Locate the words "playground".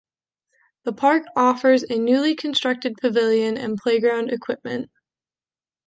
3.77-4.31